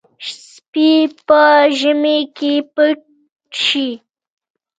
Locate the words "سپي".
0.49-0.91